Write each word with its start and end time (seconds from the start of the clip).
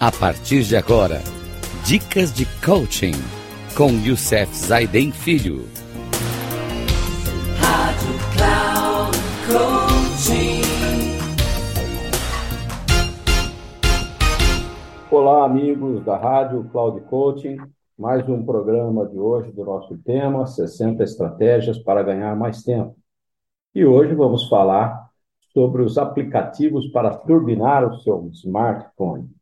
A 0.00 0.12
partir 0.12 0.62
de 0.62 0.76
agora, 0.76 1.20
dicas 1.84 2.32
de 2.32 2.46
coaching 2.64 3.14
com 3.76 3.90
Youssef 4.06 4.54
Zaiden 4.54 5.10
Filho. 5.10 5.64
Rádio 7.58 8.14
Cloud 8.36 9.18
Coaching. 9.50 10.62
Olá, 15.10 15.46
amigos 15.46 16.04
da 16.04 16.16
Rádio 16.16 16.62
Cloud 16.70 17.00
Coaching. 17.06 17.56
Mais 17.98 18.28
um 18.28 18.46
programa 18.46 19.04
de 19.04 19.18
hoje 19.18 19.50
do 19.50 19.64
nosso 19.64 19.98
tema 19.98 20.46
60 20.46 21.02
estratégias 21.02 21.76
para 21.76 22.04
ganhar 22.04 22.36
mais 22.36 22.62
tempo. 22.62 22.94
E 23.74 23.84
hoje 23.84 24.14
vamos 24.14 24.48
falar 24.48 25.08
sobre 25.52 25.82
os 25.82 25.98
aplicativos 25.98 26.86
para 26.86 27.16
turbinar 27.16 27.84
o 27.84 27.98
seu 27.98 28.28
smartphone. 28.32 29.36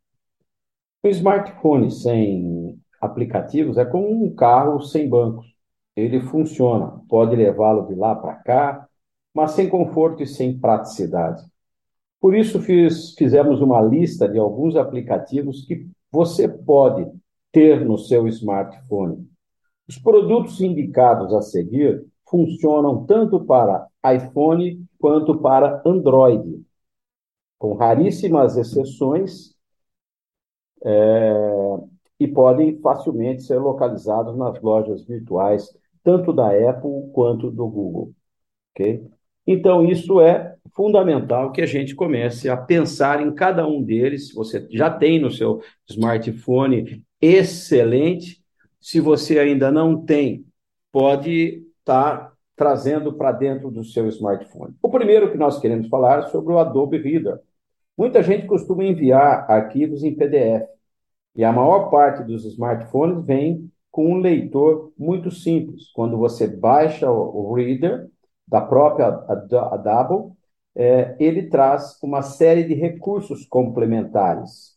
Um 1.07 1.11
smartphone 1.11 1.89
sem 1.89 2.81
aplicativos 3.01 3.79
é 3.79 3.85
como 3.85 4.25
um 4.25 4.35
carro 4.35 4.81
sem 4.81 5.09
bancos. 5.09 5.47
Ele 5.95 6.21
funciona, 6.21 7.01
pode 7.09 7.37
levá-lo 7.37 7.87
de 7.87 7.95
lá 7.95 8.17
para 8.17 8.35
cá, 8.35 8.89
mas 9.33 9.53
sem 9.53 9.69
conforto 9.69 10.25
e 10.25 10.27
sem 10.27 10.59
praticidade. 10.59 11.45
Por 12.21 12.35
isso 12.35 12.61
fiz, 12.61 13.15
fizemos 13.15 13.61
uma 13.61 13.81
lista 13.81 14.29
de 14.29 14.37
alguns 14.37 14.75
aplicativos 14.75 15.65
que 15.65 15.89
você 16.11 16.49
pode 16.49 17.09
ter 17.53 17.85
no 17.85 17.99
seu 17.99 18.27
smartphone. 18.27 19.31
Os 19.89 19.97
produtos 19.97 20.61
indicados 20.61 21.33
a 21.33 21.41
seguir 21.41 22.05
funcionam 22.29 23.07
tanto 23.07 23.45
para 23.45 23.87
iPhone 24.13 24.85
quanto 24.99 25.39
para 25.39 25.81
Android, 25.87 26.67
com 27.61 27.75
raríssimas 27.75 28.57
exceções 28.57 29.56
é, 30.85 31.33
e 32.19 32.27
podem 32.29 32.79
facilmente 32.81 33.43
ser 33.43 33.59
localizados 33.59 34.37
nas 34.37 34.61
lojas 34.61 35.05
virtuais, 35.05 35.69
tanto 36.03 36.33
da 36.33 36.49
Apple 36.49 37.11
quanto 37.13 37.51
do 37.51 37.67
Google. 37.69 38.13
Okay? 38.75 39.05
Então, 39.47 39.85
isso 39.85 40.21
é 40.21 40.57
fundamental 40.75 41.53
que 41.53 41.63
a 41.63 41.67
gente 41.67 41.95
comece 41.95 42.49
a 42.49 42.57
pensar 42.57 43.25
em 43.25 43.33
cada 43.33 43.67
um 43.67 43.83
deles. 43.83 44.33
Você 44.35 44.67
já 44.71 44.91
tem 44.91 45.21
no 45.21 45.31
seu 45.31 45.63
smartphone, 45.89 47.05
excelente. 47.21 48.43
Se 48.81 49.01
você 49.01 49.39
ainda 49.39 49.71
não 49.71 50.05
tem, 50.05 50.45
pode 50.91 51.65
estar 51.79 52.19
tá 52.19 52.33
trazendo 52.57 53.13
para 53.13 53.33
dentro 53.33 53.71
do 53.71 53.85
seu 53.85 54.09
smartphone. 54.09 54.75
O 54.83 54.89
primeiro 54.89 55.31
que 55.31 55.37
nós 55.37 55.61
queremos 55.61 55.89
falar 55.89 56.21
é 56.21 56.27
sobre 56.29 56.53
o 56.53 56.59
Adobe 56.59 56.99
Reader. 56.99 57.41
Muita 57.97 58.23
gente 58.23 58.47
costuma 58.47 58.85
enviar 58.85 59.51
arquivos 59.51 60.03
em 60.05 60.15
PDF. 60.15 60.67
E 61.35 61.45
a 61.45 61.53
maior 61.53 61.91
parte 61.91 62.23
dos 62.25 62.45
smartphones 62.45 63.25
vem 63.25 63.71
com 63.91 64.13
um 64.13 64.19
leitor 64.19 64.93
muito 64.99 65.31
simples. 65.31 65.91
Quando 65.93 66.19
você 66.19 66.47
baixa 66.47 67.11
o 67.11 67.55
Reader 67.55 68.09
da 68.47 68.61
própria 68.61 69.07
Adobe, 69.07 70.33
é, 70.75 71.17
ele 71.19 71.49
traz 71.49 71.99
uma 72.03 72.23
série 72.23 72.65
de 72.65 72.75
recursos 72.75 73.47
complementares. 73.47 74.77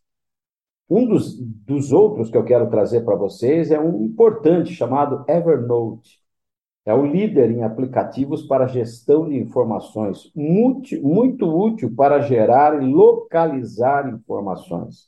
Um 0.90 1.06
dos, 1.06 1.38
dos 1.40 1.92
outros 1.92 2.32
que 2.32 2.38
eu 2.38 2.44
quero 2.46 2.70
trazer 2.70 3.02
para 3.02 3.16
vocês 3.16 3.70
é 3.72 3.80
um 3.80 4.06
importante 4.06 4.74
chamado 4.74 5.24
Evernote. 5.28 6.19
É 6.90 6.94
o 6.96 7.06
líder 7.06 7.52
em 7.52 7.62
aplicativos 7.62 8.42
para 8.48 8.66
gestão 8.66 9.30
de 9.30 9.38
informações, 9.38 10.32
muito, 10.36 11.00
muito 11.04 11.46
útil 11.46 11.94
para 11.96 12.20
gerar 12.20 12.82
e 12.82 12.92
localizar 12.92 14.12
informações. 14.12 15.08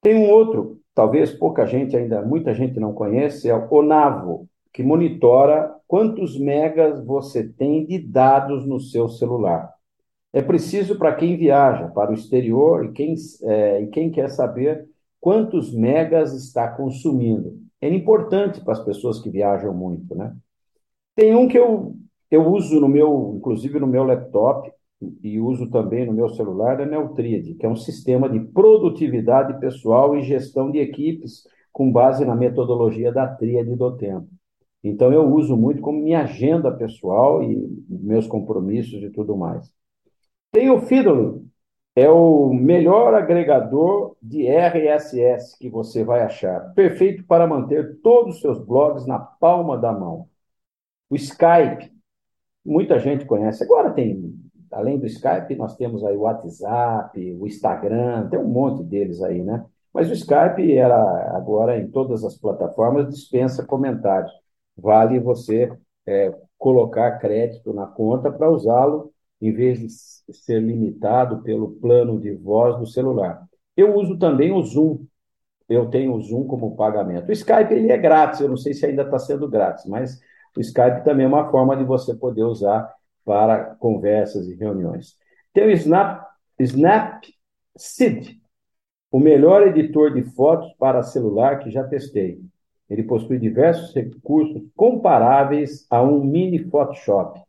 Tem 0.00 0.14
um 0.14 0.30
outro, 0.30 0.80
talvez 0.94 1.32
pouca 1.32 1.66
gente 1.66 1.96
ainda, 1.96 2.22
muita 2.22 2.54
gente 2.54 2.78
não 2.78 2.92
conhece, 2.92 3.50
é 3.50 3.54
o 3.56 3.66
Onavo, 3.68 4.48
que 4.72 4.80
monitora 4.80 5.74
quantos 5.88 6.38
megas 6.38 7.04
você 7.04 7.42
tem 7.42 7.84
de 7.84 7.98
dados 7.98 8.64
no 8.64 8.78
seu 8.78 9.08
celular. 9.08 9.74
É 10.32 10.40
preciso 10.40 10.96
para 10.96 11.16
quem 11.16 11.36
viaja 11.36 11.88
para 11.88 12.12
o 12.12 12.14
exterior 12.14 12.84
e 12.84 12.92
quem, 12.92 13.16
é, 13.42 13.82
e 13.82 13.88
quem 13.88 14.08
quer 14.08 14.30
saber 14.30 14.88
quantos 15.20 15.74
megas 15.74 16.32
está 16.32 16.68
consumindo. 16.68 17.58
É 17.80 17.88
importante 17.88 18.60
para 18.60 18.74
as 18.74 18.84
pessoas 18.84 19.18
que 19.18 19.28
viajam 19.28 19.74
muito, 19.74 20.14
né? 20.14 20.32
Tem 21.14 21.34
um 21.34 21.46
que 21.46 21.58
eu, 21.58 21.94
eu 22.30 22.46
uso 22.48 22.80
no 22.80 22.88
meu, 22.88 23.34
inclusive 23.36 23.78
no 23.78 23.86
meu 23.86 24.04
laptop, 24.04 24.70
e 25.22 25.38
uso 25.38 25.70
também 25.70 26.06
no 26.06 26.12
meu 26.12 26.28
celular 26.30 26.80
é 26.80 26.86
Neutríade, 26.86 27.54
que 27.54 27.66
é 27.66 27.68
um 27.68 27.76
sistema 27.76 28.28
de 28.28 28.40
produtividade 28.40 29.58
pessoal 29.60 30.16
e 30.16 30.22
gestão 30.22 30.70
de 30.70 30.78
equipes 30.78 31.44
com 31.72 31.90
base 31.90 32.24
na 32.24 32.34
metodologia 32.34 33.12
da 33.12 33.26
tríade 33.26 33.74
do 33.74 33.96
tempo. 33.96 34.28
Então 34.82 35.12
eu 35.12 35.24
uso 35.32 35.56
muito 35.56 35.80
como 35.80 36.00
minha 36.00 36.22
agenda 36.22 36.70
pessoal 36.70 37.42
e 37.42 37.66
meus 37.88 38.26
compromissos 38.26 39.02
e 39.02 39.10
tudo 39.10 39.36
mais. 39.36 39.70
Tem 40.52 40.70
o 40.70 40.80
Fiddly, 40.80 41.42
é 41.96 42.08
o 42.08 42.52
melhor 42.52 43.14
agregador 43.14 44.16
de 44.22 44.46
RSS 44.46 45.58
que 45.58 45.68
você 45.70 46.04
vai 46.04 46.22
achar, 46.22 46.72
perfeito 46.74 47.24
para 47.24 47.46
manter 47.46 47.98
todos 48.02 48.36
os 48.36 48.40
seus 48.40 48.58
blogs 48.58 49.06
na 49.06 49.18
palma 49.18 49.78
da 49.78 49.92
mão. 49.92 50.28
O 51.10 51.16
Skype, 51.16 51.92
muita 52.64 52.98
gente 52.98 53.24
conhece. 53.24 53.62
Agora 53.62 53.92
tem 53.92 54.34
além 54.74 54.98
do 54.98 55.06
Skype, 55.06 55.54
nós 55.54 55.76
temos 55.76 56.04
aí 56.04 56.16
o 56.16 56.22
WhatsApp, 56.22 57.36
o 57.38 57.46
Instagram, 57.46 58.28
tem 58.28 58.38
um 58.38 58.48
monte 58.48 58.82
deles 58.82 59.22
aí, 59.22 59.42
né? 59.42 59.64
Mas 59.92 60.10
o 60.10 60.12
Skype 60.12 60.76
era 60.76 60.96
agora 61.36 61.78
em 61.78 61.88
todas 61.88 62.24
as 62.24 62.36
plataformas 62.36 63.08
dispensa 63.08 63.64
comentários. 63.64 64.32
Vale 64.76 65.20
você 65.20 65.72
é, 66.04 66.34
colocar 66.58 67.18
crédito 67.18 67.72
na 67.72 67.86
conta 67.86 68.32
para 68.32 68.50
usá-lo 68.50 69.12
em 69.40 69.52
vez 69.52 69.78
de 69.78 69.88
ser 70.34 70.60
limitado 70.60 71.42
pelo 71.42 71.72
plano 71.72 72.18
de 72.18 72.32
voz 72.32 72.76
do 72.76 72.86
celular. 72.86 73.46
Eu 73.76 73.94
uso 73.94 74.18
também 74.18 74.50
o 74.50 74.62
Zoom. 74.62 75.04
Eu 75.68 75.88
tenho 75.88 76.14
o 76.14 76.20
Zoom 76.20 76.46
como 76.46 76.76
pagamento. 76.76 77.28
O 77.28 77.32
Skype 77.32 77.72
ele 77.72 77.92
é 77.92 77.96
grátis, 77.96 78.40
eu 78.40 78.48
não 78.48 78.56
sei 78.56 78.74
se 78.74 78.84
ainda 78.84 79.02
está 79.02 79.18
sendo 79.18 79.48
grátis, 79.48 79.86
mas 79.86 80.18
o 80.56 80.60
Skype 80.60 81.04
também 81.04 81.24
é 81.24 81.28
uma 81.28 81.50
forma 81.50 81.76
de 81.76 81.84
você 81.84 82.14
poder 82.14 82.44
usar 82.44 82.92
para 83.24 83.74
conversas 83.76 84.46
e 84.48 84.54
reuniões. 84.54 85.16
Tem 85.52 85.66
o 85.66 85.70
Snap, 85.70 86.24
Snapseed, 86.58 88.40
o 89.10 89.18
melhor 89.18 89.66
editor 89.66 90.12
de 90.12 90.22
fotos 90.22 90.72
para 90.78 91.02
celular 91.02 91.60
que 91.60 91.70
já 91.70 91.84
testei. 91.84 92.40
Ele 92.88 93.02
possui 93.02 93.38
diversos 93.38 93.94
recursos 93.94 94.62
comparáveis 94.76 95.86
a 95.88 96.02
um 96.02 96.22
mini 96.22 96.58
Photoshop. 96.58 97.40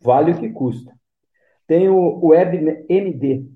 Vale 0.00 0.32
o 0.32 0.38
que 0.38 0.50
custa. 0.50 0.92
Tem 1.66 1.88
o 1.88 2.26
WebMD, 2.26 3.46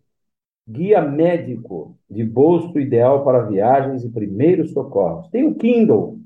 guia 0.69 1.01
médico 1.01 1.97
de 2.09 2.25
bolso 2.25 2.79
ideal 2.79 3.25
para 3.25 3.47
viagens 3.47 4.05
e 4.05 4.11
primeiros 4.11 4.73
socorros. 4.73 5.29
Tem 5.31 5.45
o 5.45 5.55
Kindle. 5.55 6.21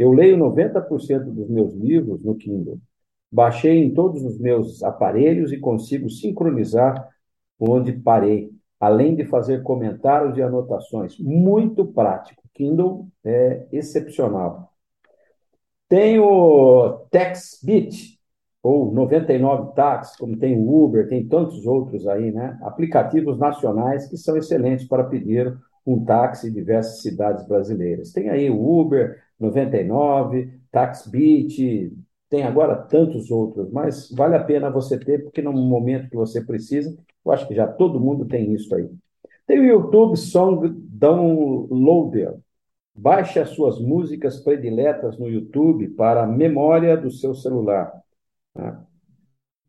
Eu 0.00 0.12
leio 0.12 0.38
90% 0.38 1.30
dos 1.30 1.50
meus 1.50 1.74
livros 1.74 2.24
no 2.24 2.34
Kindle. 2.34 2.80
Baixei 3.30 3.84
em 3.84 3.92
todos 3.92 4.24
os 4.24 4.38
meus 4.38 4.82
aparelhos 4.82 5.52
e 5.52 5.58
consigo 5.58 6.08
sincronizar 6.08 7.06
onde 7.58 7.92
parei, 7.92 8.50
além 8.80 9.14
de 9.14 9.26
fazer 9.26 9.62
comentários 9.62 10.38
e 10.38 10.42
anotações. 10.42 11.18
Muito 11.18 11.84
prático. 11.84 12.42
Kindle 12.54 13.08
é 13.22 13.66
excepcional. 13.70 14.72
Tem 15.86 16.18
o 16.18 17.04
TaxBit, 17.10 18.18
ou 18.62 18.90
99 18.90 19.74
Tax, 19.74 20.16
como 20.16 20.38
tem 20.38 20.58
o 20.58 20.82
Uber, 20.82 21.06
tem 21.08 21.28
tantos 21.28 21.66
outros 21.66 22.06
aí, 22.06 22.32
né? 22.32 22.58
Aplicativos 22.62 23.38
nacionais 23.38 24.08
que 24.08 24.16
são 24.16 24.34
excelentes 24.34 24.88
para 24.88 25.04
pedir 25.04 25.54
um 25.86 26.02
táxi 26.02 26.48
em 26.48 26.52
diversas 26.52 27.02
cidades 27.02 27.46
brasileiras. 27.46 28.12
Tem 28.12 28.30
aí 28.30 28.48
o 28.48 28.80
Uber 28.80 29.29
99, 29.40 30.60
TaxBit, 30.70 31.92
tem 32.28 32.44
agora 32.44 32.76
tantos 32.76 33.30
outros, 33.30 33.70
mas 33.72 34.10
vale 34.12 34.36
a 34.36 34.44
pena 34.44 34.70
você 34.70 34.98
ter, 34.98 35.24
porque 35.24 35.42
no 35.42 35.52
momento 35.52 36.08
que 36.08 36.16
você 36.16 36.40
precisa, 36.40 36.96
eu 37.24 37.32
acho 37.32 37.48
que 37.48 37.54
já 37.54 37.66
todo 37.66 37.98
mundo 37.98 38.24
tem 38.26 38.52
isso 38.54 38.72
aí. 38.74 38.88
Tem 39.46 39.58
o 39.58 39.64
YouTube 39.64 40.16
Song 40.16 40.68
Downloader. 40.68 42.38
Baixe 42.94 43.40
as 43.40 43.50
suas 43.50 43.80
músicas 43.80 44.38
prediletas 44.38 45.18
no 45.18 45.28
YouTube 45.28 45.88
para 45.88 46.22
a 46.22 46.26
memória 46.26 46.96
do 46.96 47.10
seu 47.10 47.34
celular. 47.34 47.92
Tá? 48.54 48.84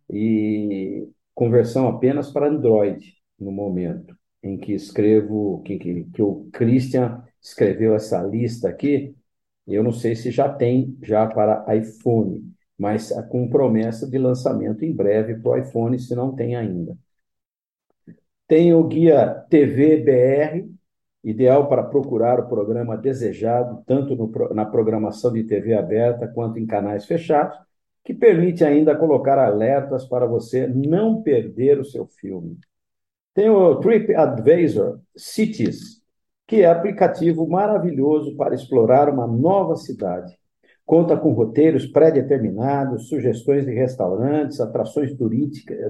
E 0.10 1.08
conversão 1.34 1.88
apenas 1.88 2.30
para 2.30 2.48
Android, 2.48 3.16
no 3.40 3.52
momento 3.52 4.16
em 4.44 4.58
que 4.58 4.74
escrevo, 4.74 5.62
que, 5.64 5.78
que, 5.78 6.04
que 6.06 6.22
o 6.22 6.50
Christian 6.52 7.24
escreveu 7.42 7.96
essa 7.96 8.22
lista 8.22 8.70
aqui, 8.70 9.16
eu 9.68 9.84
não 9.84 9.92
sei 9.92 10.16
se 10.16 10.32
já 10.32 10.50
tem 10.50 10.98
já 11.02 11.28
para 11.28 11.66
iPhone, 11.76 12.44
mas 12.78 13.12
com 13.30 13.50
promessa 13.50 14.10
de 14.10 14.18
lançamento 14.18 14.84
em 14.84 14.94
breve 14.94 15.36
para 15.36 15.52
o 15.52 15.58
iPhone, 15.58 16.00
se 16.00 16.16
não 16.16 16.36
tem 16.36 16.56
ainda. 16.56 16.98
Tem 18.48 18.74
o 18.74 18.84
guia 18.84 19.46
TV 19.50 19.98
BR, 19.98 20.70
ideal 21.24 21.68
para 21.70 21.84
procurar 21.84 22.40
o 22.40 22.48
programa 22.50 22.98
desejado, 22.98 23.84
tanto 23.86 24.16
no, 24.16 24.54
na 24.54 24.66
programação 24.66 25.32
de 25.32 25.44
TV 25.44 25.74
aberta 25.74 26.28
quanto 26.28 26.60
em 26.60 26.66
canais 26.66 27.06
fechados, 27.06 27.58
que 28.04 28.14
permite 28.14 28.64
ainda 28.64 28.96
colocar 28.96 29.38
alertas 29.38 30.06
para 30.06 30.26
você 30.26 30.68
não 30.68 31.22
perder 31.22 31.80
o 31.80 31.86
seu 31.86 32.08
filme. 32.08 32.58
Tem 33.34 33.50
o 33.50 33.76
TripAdvisor 33.76 35.00
Cities, 35.16 36.01
que 36.52 36.64
é 36.64 36.66
aplicativo 36.66 37.48
maravilhoso 37.48 38.36
para 38.36 38.54
explorar 38.54 39.08
uma 39.08 39.26
nova 39.26 39.78
cidade. 39.78 40.38
Conta 40.86 41.16
com 41.16 41.32
roteiros 41.32 41.86
pré-determinados, 41.86 43.08
sugestões 43.08 43.66
de 43.66 43.72
restaurantes, 43.72 44.60
atrações 44.60 45.16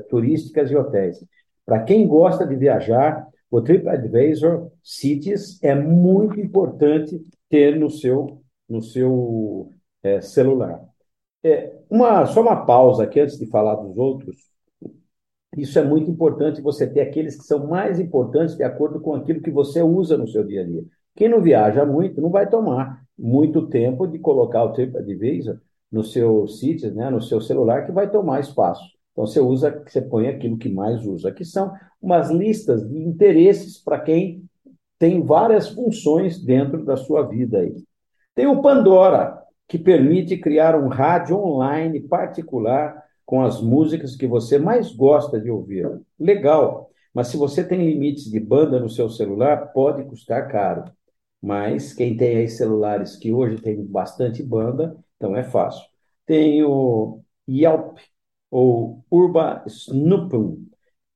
turísticas 0.08 0.70
e 0.70 0.76
hotéis. 0.76 1.26
Para 1.66 1.82
quem 1.82 2.08
gosta 2.08 2.46
de 2.46 2.56
viajar, 2.56 3.28
o 3.50 3.60
TripAdvisor 3.60 4.70
Cities 4.84 5.58
é 5.64 5.74
muito 5.74 6.40
importante 6.40 7.20
ter 7.50 7.76
no 7.80 7.90
seu, 7.90 8.44
no 8.70 8.84
seu 8.84 9.74
é, 10.04 10.22
celular. 10.22 10.80
É, 11.44 11.74
uma, 11.90 12.28
só 12.28 12.40
uma 12.40 12.68
pausa 12.68 13.06
aqui 13.06 13.20
antes 13.20 13.40
de 13.40 13.48
falar 13.48 13.78
dos 13.78 13.98
outros. 13.98 14.36
Isso 15.58 15.78
é 15.78 15.84
muito 15.84 16.10
importante 16.10 16.62
você 16.62 16.88
ter 16.88 17.02
aqueles 17.02 17.36
que 17.36 17.44
são 17.44 17.68
mais 17.68 18.00
importantes 18.00 18.56
de 18.56 18.64
acordo 18.64 19.02
com 19.02 19.16
aquilo 19.16 19.42
que 19.42 19.52
você 19.52 19.82
usa 19.82 20.18
no 20.18 20.28
seu 20.28 20.46
dia 20.46 20.62
a 20.62 20.66
dia. 20.66 20.84
Quem 21.16 21.28
não 21.28 21.42
viaja 21.42 21.86
muito 21.86 22.22
não 22.22 22.30
vai 22.30 22.50
tomar 22.50 23.02
muito 23.18 23.68
tempo 23.68 24.08
de 24.08 24.18
colocar 24.18 24.64
o 24.64 24.72
TripAdvisor 24.72 25.60
no 25.92 26.04
seu 26.04 26.48
sítio, 26.48 26.94
né, 26.94 27.10
no 27.10 27.22
seu 27.22 27.42
celular, 27.42 27.86
que 27.86 27.92
vai 27.92 28.10
tomar 28.10 28.40
espaço. 28.40 28.84
Então 29.12 29.28
você 29.28 29.42
usa, 29.42 29.84
você 29.86 30.02
põe 30.02 30.28
aquilo 30.30 30.58
que 30.58 30.70
mais 30.70 31.06
usa, 31.06 31.32
que 31.34 31.44
são 31.44 31.74
umas 32.02 32.32
listas 32.32 32.88
de 32.88 32.98
interesses 32.98 33.78
para 33.78 34.00
quem 34.00 34.46
tem 34.98 35.22
várias 35.22 35.68
funções 35.68 36.42
dentro 36.42 36.86
da 36.86 36.96
sua 36.96 37.24
vida 37.24 37.60
aí. 37.60 37.76
Tem 38.34 38.48
o 38.48 38.62
Pandora, 38.62 39.42
que 39.68 39.78
permite 39.78 40.38
criar 40.38 40.76
um 40.76 40.88
rádio 40.88 41.38
online 41.38 42.00
particular 42.02 43.01
com 43.32 43.42
as 43.46 43.62
músicas 43.62 44.14
que 44.14 44.28
você 44.28 44.60
mais 44.60 44.94
gosta 44.94 45.40
de 45.40 45.50
ouvir. 45.50 45.90
Legal, 46.20 46.92
mas 47.14 47.30
se 47.30 47.38
você 47.38 47.64
tem 47.64 47.80
limites 47.86 48.30
de 48.30 48.42
banda 48.42 48.78
no 48.78 48.90
seu 48.90 49.10
celular, 49.10 49.72
pode 49.72 50.04
custar 50.04 50.50
caro. 50.50 50.92
Mas 51.42 51.94
quem 51.94 52.18
tem 52.18 52.36
aí 52.36 52.50
celulares 52.50 53.16
que 53.16 53.32
hoje 53.32 53.62
tem 53.62 53.82
bastante 53.86 54.44
banda, 54.44 54.98
então 55.16 55.34
é 55.34 55.44
fácil. 55.46 55.82
Tem 56.26 56.62
o 56.66 57.22
Yelp 57.50 58.00
ou 58.52 59.02
Urba 59.10 59.64
Snoopum, 59.66 60.66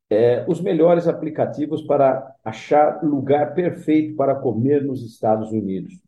é, 0.10 0.46
os 0.48 0.62
melhores 0.62 1.10
aplicativos 1.10 1.82
para 1.82 2.34
achar 2.46 3.04
lugar 3.04 3.54
perfeito 3.54 4.16
para 4.16 4.36
comer 4.36 4.86
nos 4.86 5.04
Estados 5.06 5.52
Unidos 5.52 6.00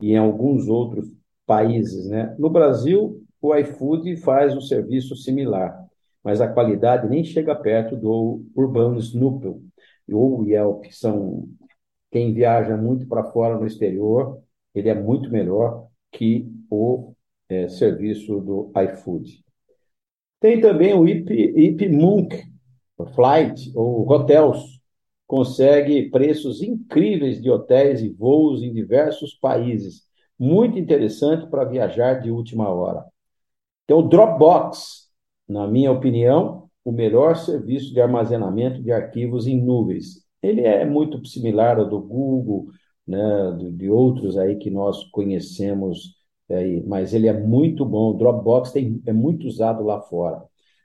e 0.00 0.12
em 0.12 0.16
alguns 0.18 0.68
outros 0.68 1.12
países. 1.44 2.08
Né? 2.08 2.32
No 2.38 2.48
Brasil, 2.48 3.21
o 3.42 3.54
iFood 3.56 4.16
faz 4.18 4.56
um 4.56 4.60
serviço 4.60 5.16
similar, 5.16 5.84
mas 6.22 6.40
a 6.40 6.46
qualidade 6.46 7.08
nem 7.08 7.24
chega 7.24 7.54
perto 7.54 7.96
do 7.96 8.44
Urban 8.54 8.96
Snoopy 8.98 9.60
ou 10.10 10.46
Yelp. 10.46 10.86
São 10.92 11.48
quem 12.10 12.32
viaja 12.32 12.76
muito 12.76 13.06
para 13.08 13.24
fora 13.24 13.58
no 13.58 13.66
exterior, 13.66 14.40
ele 14.74 14.88
é 14.88 14.94
muito 14.94 15.30
melhor 15.30 15.88
que 16.12 16.48
o 16.70 17.12
é, 17.48 17.68
serviço 17.68 18.40
do 18.40 18.70
iFood. 18.76 19.44
Tem 20.40 20.60
também 20.60 20.94
o 20.94 21.06
IP, 21.06 21.32
IP 21.32 21.88
Munk 21.88 22.42
Flight 23.14 23.72
ou 23.74 24.08
Hotels, 24.08 24.80
consegue 25.26 26.10
preços 26.10 26.62
incríveis 26.62 27.40
de 27.40 27.50
hotéis 27.50 28.02
e 28.02 28.08
voos 28.10 28.62
em 28.62 28.72
diversos 28.72 29.34
países. 29.34 30.02
Muito 30.38 30.78
interessante 30.78 31.48
para 31.48 31.64
viajar 31.64 32.20
de 32.20 32.30
última 32.30 32.68
hora. 32.68 33.04
Tem 33.92 33.98
o 33.98 34.08
Dropbox, 34.08 35.10
na 35.46 35.66
minha 35.66 35.92
opinião, 35.92 36.70
o 36.82 36.90
melhor 36.90 37.36
serviço 37.36 37.92
de 37.92 38.00
armazenamento 38.00 38.82
de 38.82 38.90
arquivos 38.90 39.46
em 39.46 39.62
nuvens. 39.62 40.24
Ele 40.42 40.62
é 40.62 40.86
muito 40.86 41.22
similar 41.26 41.78
ao 41.78 41.86
do 41.86 42.00
Google, 42.00 42.68
né, 43.06 43.18
de 43.74 43.90
outros 43.90 44.38
aí 44.38 44.56
que 44.56 44.70
nós 44.70 45.04
conhecemos, 45.10 46.14
aí, 46.50 46.82
mas 46.86 47.12
ele 47.12 47.28
é 47.28 47.34
muito 47.34 47.84
bom. 47.84 48.12
O 48.12 48.14
Dropbox 48.14 48.72
tem, 48.72 49.02
é 49.04 49.12
muito 49.12 49.46
usado 49.46 49.84
lá 49.84 50.00
fora. 50.00 50.42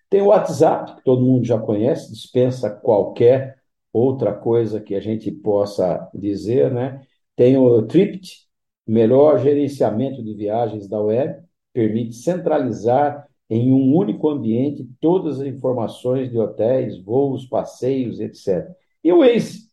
Tem 0.09 0.21
o 0.21 0.27
WhatsApp, 0.27 0.98
que 0.98 1.04
todo 1.06 1.24
mundo 1.25 1.45
já 1.45 1.57
conhece, 1.57 2.12
dispensa 2.12 2.69
qualquer 2.69 3.56
outra 3.94 4.33
coisa 4.33 4.81
que 4.81 4.94
a 4.94 5.00
gente 5.00 5.31
possa 5.31 6.09
dizer, 6.13 6.74
né? 6.74 7.01
Tem 7.38 7.56
o 7.56 7.83
Tript, 7.83 8.45
melhor 8.86 9.39
gerenciamento 9.39 10.21
de 10.21 10.33
viagens 10.33 10.89
da 10.89 11.00
web 11.00 11.46
permite 11.77 12.15
centralizar 12.15 13.27
em 13.47 13.71
um 13.71 13.95
único 13.95 14.27
ambiente 14.29 14.89
todas 15.00 15.39
as 15.39 15.45
informações 15.45 16.31
de 16.31 16.39
hotéis, 16.39 16.97
voos, 16.97 17.45
passeios, 17.45 18.19
etc. 18.19 18.68
E 19.03 19.13
o 19.13 19.19
Waze, 19.19 19.69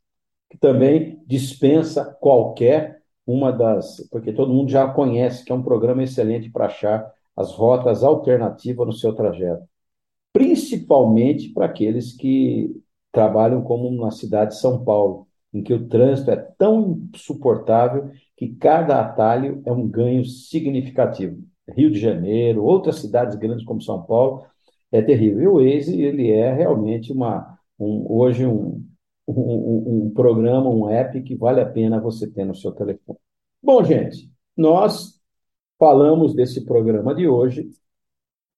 que 0.50 0.58
também 0.58 1.18
dispensa 1.26 2.04
qualquer 2.20 3.00
uma 3.26 3.50
das, 3.50 4.06
porque 4.10 4.34
todo 4.34 4.52
mundo 4.52 4.70
já 4.70 4.86
conhece 4.86 5.46
que 5.46 5.50
é 5.50 5.54
um 5.54 5.62
programa 5.62 6.02
excelente 6.02 6.50
para 6.50 6.66
achar 6.66 7.10
as 7.34 7.52
rotas 7.52 8.04
alternativas 8.04 8.86
no 8.86 8.92
seu 8.92 9.14
trajeto, 9.14 9.66
principalmente 10.30 11.48
para 11.54 11.64
aqueles 11.64 12.12
que 12.12 12.70
trabalham 13.10 13.62
como 13.62 13.90
na 13.90 14.10
cidade 14.10 14.50
de 14.50 14.60
São 14.60 14.84
Paulo, 14.84 15.26
em 15.54 15.62
que 15.62 15.72
o 15.72 15.88
trânsito 15.88 16.30
é 16.30 16.36
tão 16.36 17.08
insuportável 17.14 18.10
que 18.36 18.48
cada 18.48 19.00
atalho 19.00 19.62
é 19.64 19.72
um 19.72 19.88
ganho 19.88 20.22
significativo. 20.26 21.42
Rio 21.68 21.90
de 21.90 21.98
Janeiro, 21.98 22.64
outras 22.64 22.96
cidades 23.00 23.36
grandes 23.36 23.64
como 23.64 23.80
São 23.80 24.02
Paulo, 24.02 24.46
é 24.92 25.02
terrível. 25.02 25.42
E 25.42 25.46
o 25.46 25.54
Waze, 25.54 26.00
ele 26.00 26.30
é 26.30 26.52
realmente 26.52 27.12
uma, 27.12 27.58
um, 27.78 28.06
hoje 28.08 28.46
um, 28.46 28.84
um, 29.26 30.06
um, 30.06 30.10
programa, 30.10 30.68
um 30.68 30.88
app 30.88 31.20
que 31.22 31.34
vale 31.34 31.60
a 31.60 31.66
pena 31.66 32.00
você 32.00 32.30
ter 32.30 32.44
no 32.44 32.54
seu 32.54 32.72
telefone. 32.72 33.18
Bom, 33.62 33.82
gente, 33.82 34.30
nós 34.56 35.20
falamos 35.78 36.34
desse 36.34 36.64
programa 36.64 37.14
de 37.14 37.26
hoje 37.26 37.68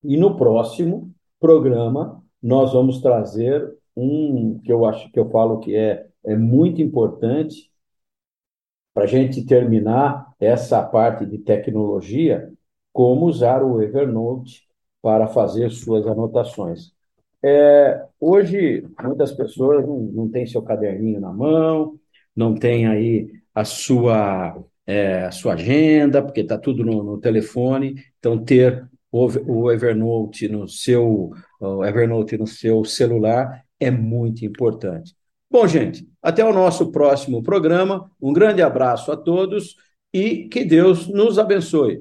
e 0.02 0.16
no 0.16 0.36
próximo 0.36 1.10
programa 1.40 2.22
nós 2.42 2.72
vamos 2.72 3.00
trazer 3.00 3.74
um 3.96 4.58
que 4.62 4.72
eu 4.72 4.84
acho 4.84 5.10
que 5.10 5.18
eu 5.18 5.30
falo 5.30 5.58
que 5.60 5.74
é, 5.74 6.06
é 6.24 6.36
muito 6.36 6.82
importante 6.82 7.70
para 8.92 9.04
a 9.04 9.06
gente 9.06 9.44
terminar 9.44 10.32
essa 10.38 10.82
parte 10.82 11.26
de 11.26 11.38
tecnologia, 11.38 12.52
como 12.96 13.26
usar 13.26 13.62
o 13.62 13.82
Evernote 13.82 14.62
para 15.02 15.26
fazer 15.26 15.70
suas 15.70 16.06
anotações. 16.06 16.92
É, 17.44 18.02
hoje, 18.18 18.86
muitas 19.02 19.32
pessoas 19.32 19.86
não, 19.86 19.98
não 19.98 20.30
têm 20.30 20.46
seu 20.46 20.62
caderninho 20.62 21.20
na 21.20 21.30
mão, 21.30 22.00
não 22.34 22.54
têm 22.54 22.86
aí 22.86 23.30
a 23.54 23.66
sua, 23.66 24.56
é, 24.86 25.24
a 25.24 25.30
sua 25.30 25.52
agenda, 25.52 26.22
porque 26.22 26.40
está 26.40 26.56
tudo 26.56 26.82
no, 26.86 27.02
no, 27.02 27.18
telefone. 27.18 28.02
Então, 28.18 28.42
ter 28.42 28.88
o, 29.12 29.26
o 29.46 29.70
Evernote 29.70 30.48
no 30.48 30.66
seu 30.66 31.32
o 31.60 31.84
Evernote 31.84 32.38
no 32.38 32.46
seu 32.46 32.82
celular 32.82 33.62
é 33.78 33.90
muito 33.90 34.42
importante. 34.46 35.14
Bom, 35.50 35.66
gente, 35.68 36.08
até 36.22 36.42
o 36.42 36.52
nosso 36.52 36.90
próximo 36.90 37.42
programa. 37.42 38.10
Um 38.18 38.32
grande 38.32 38.62
abraço 38.62 39.12
a 39.12 39.18
todos 39.18 39.76
e 40.14 40.48
que 40.48 40.64
Deus 40.64 41.06
nos 41.08 41.38
abençoe. 41.38 42.00